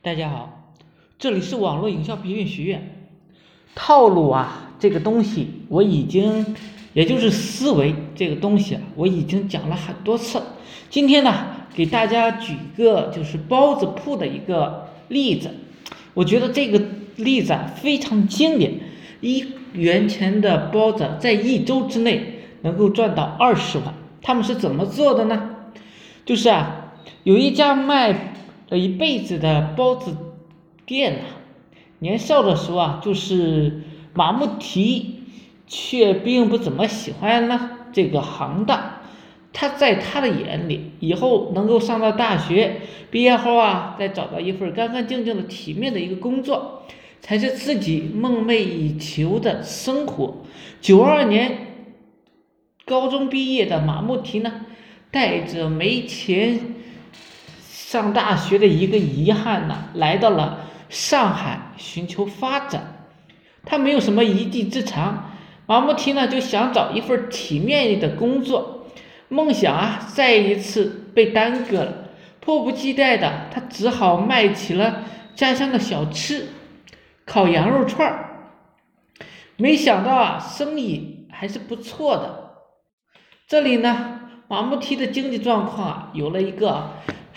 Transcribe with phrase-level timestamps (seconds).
[0.00, 0.72] 大家好，
[1.18, 3.08] 这里是网络营销培训学院。
[3.74, 6.54] 套路啊，这个东西我已经，
[6.92, 10.40] 也就是思维这个东西啊，我已经讲了很多次。
[10.88, 11.34] 今天呢，
[11.74, 15.50] 给大家举一个就是包子铺的一个例子。
[16.14, 16.80] 我觉得这个
[17.16, 18.74] 例子啊非常经典，
[19.20, 23.92] 一元钱的包子在一周之内能够赚到二十万。
[24.22, 25.56] 他们是怎么做的呢？
[26.24, 26.94] 就是啊，
[27.24, 28.36] 有一家卖。
[28.70, 30.14] 这一辈子的包子
[30.84, 31.24] 店呐，
[32.00, 33.82] 年少的时候啊，就是
[34.12, 35.22] 马不提，
[35.66, 39.00] 却并不怎么喜欢呢这个行当。
[39.54, 46.82] 他在他的眼里，以后能够上到大学，毕业后啊，再找到一份干干净净的、体面的一个工作，
[47.22, 50.42] 才是自己梦寐以求的生活。
[50.82, 51.66] 九二年
[52.84, 54.66] 高中毕业的马木提呢，
[55.10, 56.74] 带着没钱。
[57.90, 60.58] 上大学的一个遗憾呢，来到了
[60.90, 63.06] 上海寻求发展。
[63.64, 65.30] 他没有什么一技之长，
[65.64, 68.86] 马木提呢就想找一份体面的工作。
[69.28, 71.94] 梦想啊，再一次被耽搁了。
[72.40, 76.46] 迫不及待的他只好卖起了家乡的小吃——
[77.24, 78.50] 烤羊肉串儿。
[79.56, 82.50] 没想到啊，生意还是不错的。
[83.46, 86.90] 这里呢，马木提的经济状况啊，有了一个。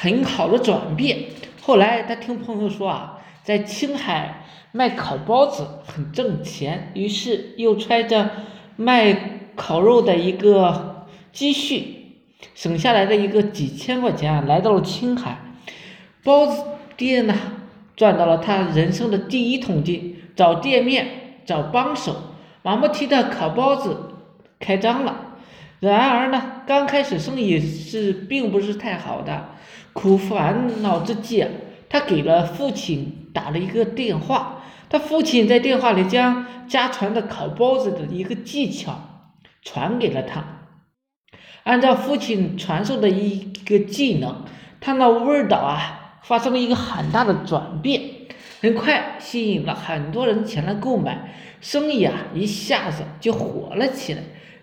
[0.00, 1.24] 很好的转变。
[1.60, 8.30] 后来他听朋友说啊，在青海卖烤包子很挣钱，于是又揣着
[8.76, 12.20] 卖烤肉的一个积蓄，
[12.54, 15.40] 省下来的一个几千块钱，来到了青海
[16.22, 16.62] 包子
[16.96, 17.34] 店呢，
[17.96, 20.14] 赚到了他人生的第一桶金。
[20.36, 22.14] 找店面，找帮手，
[22.62, 24.12] 马木提的烤包子
[24.60, 25.27] 开张了。
[25.80, 29.50] 然而呢，刚开始生意是并不是太好的。
[29.92, 31.46] 苦烦恼之际，
[31.88, 34.62] 他给了父亲打了一个电话。
[34.90, 39.26] 他父亲在电话里将家传的烤包子的一个技巧
[39.62, 40.44] 传给了他。
[41.64, 44.44] 按照父亲传授的一个技能，
[44.80, 48.02] 他那味道啊发生了一个很大的转变，
[48.62, 54.22] 很快吸引了很多人前来购买，生意啊一下子就火了起来。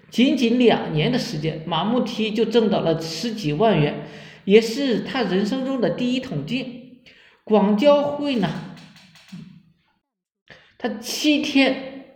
[0.09, 4.07] 仅仅两年的时间，马木提就挣到了十几万元。
[4.45, 6.99] 也是他人生中的第一桶金，
[7.43, 8.47] 广交会呢，
[10.77, 12.15] 他七天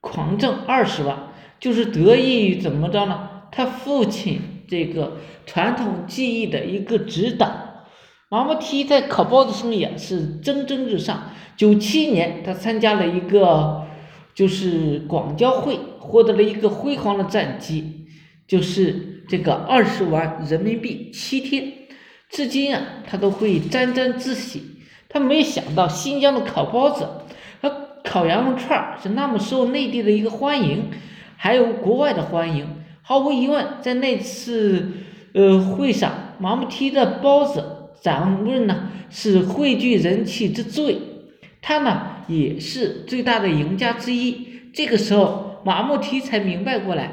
[0.00, 3.30] 狂挣二十万，就是得益于怎么着呢？
[3.50, 7.86] 他父亲这个传统技艺的一个指导。
[8.28, 11.32] 马木提在烤包子生意啊是蒸蒸日上。
[11.56, 13.86] 九七年，他参加了一个
[14.34, 18.06] 就是广交会，获得了一个辉煌的战绩，
[18.46, 19.14] 就是。
[19.28, 21.72] 这个二十万人民币七天，
[22.30, 24.62] 至今啊，他都会沾沾自喜。
[25.08, 27.08] 他没想到新疆的烤包子
[27.60, 30.90] 和烤羊肉串是那么受内地的一个欢迎，
[31.36, 32.68] 还有国外的欢迎。
[33.02, 34.92] 毫无疑问，在那次
[35.32, 37.64] 呃会上，马木提的包子
[38.00, 40.98] 掌论呢是汇聚人气之最，
[41.60, 44.55] 他呢也是最大的赢家之一。
[44.76, 47.10] 这个时候，马木提才明白过来。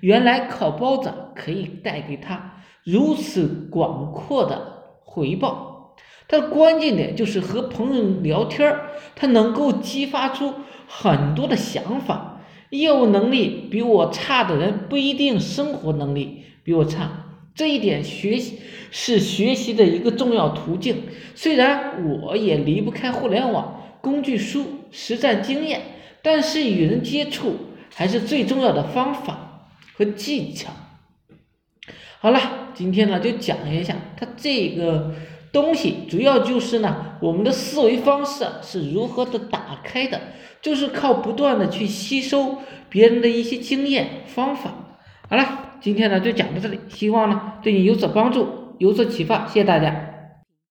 [0.00, 5.96] 原来烤包子可以带给他如此广阔的回报，
[6.28, 8.70] 他关键点就是和朋友聊天，
[9.14, 10.52] 他能够激发出
[10.86, 12.42] 很多的想法。
[12.68, 17.24] 业务能力比我差的人不一定生活能力比我差，
[17.54, 18.58] 这一点学习
[18.90, 21.04] 是学习的一个重要途径。
[21.34, 25.80] 虽然我也离不开互联网工具书、实战经验，
[26.26, 27.54] 但是与人接触
[27.94, 29.44] 还是最重要的方法。
[29.98, 30.68] 和技巧，
[32.20, 32.38] 好了，
[32.74, 35.14] 今天呢就讲一下它这个
[35.50, 40.20] 东西，主要就是呢我们的思维方式是如何的打开的，
[40.60, 42.58] 就是靠不断的去吸收
[42.90, 44.98] 别人的一些经验方法。
[45.30, 50.05] 好了，今天呢就讲到这里，希望呢对你有所帮助，有所启发，谢谢大家。